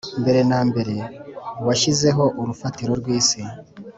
Mbere 0.21 0.39
na 0.49 0.59
mbere 0.69 0.93
washyizeho 1.65 2.23
urufatiro 2.41 2.91
rw 2.99 3.07
isi 3.17 3.41